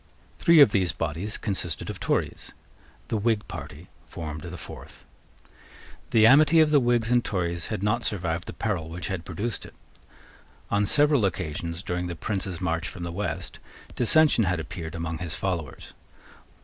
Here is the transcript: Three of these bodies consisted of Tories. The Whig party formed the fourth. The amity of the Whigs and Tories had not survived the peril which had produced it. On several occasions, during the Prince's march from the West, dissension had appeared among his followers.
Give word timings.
Three 0.39 0.59
of 0.61 0.71
these 0.71 0.93
bodies 0.93 1.37
consisted 1.37 1.91
of 1.91 1.99
Tories. 1.99 2.53
The 3.09 3.17
Whig 3.17 3.47
party 3.47 3.87
formed 4.07 4.41
the 4.41 4.57
fourth. 4.57 5.05
The 6.09 6.25
amity 6.25 6.59
of 6.59 6.71
the 6.71 6.79
Whigs 6.79 7.11
and 7.11 7.23
Tories 7.23 7.67
had 7.67 7.83
not 7.83 8.03
survived 8.03 8.47
the 8.47 8.53
peril 8.53 8.89
which 8.89 9.09
had 9.09 9.25
produced 9.25 9.63
it. 9.63 9.75
On 10.71 10.87
several 10.87 11.23
occasions, 11.23 11.83
during 11.83 12.07
the 12.07 12.15
Prince's 12.15 12.59
march 12.59 12.87
from 12.87 13.03
the 13.03 13.11
West, 13.11 13.59
dissension 13.95 14.45
had 14.45 14.59
appeared 14.59 14.95
among 14.95 15.19
his 15.19 15.35
followers. 15.35 15.93